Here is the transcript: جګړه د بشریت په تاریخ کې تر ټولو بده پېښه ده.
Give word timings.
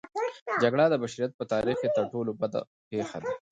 جګړه 0.63 0.85
د 0.89 0.95
بشریت 1.03 1.31
په 1.35 1.43
تاریخ 1.53 1.77
کې 1.81 1.89
تر 1.95 2.03
ټولو 2.13 2.31
بده 2.39 2.61
پېښه 2.89 3.17
ده. 3.23 3.31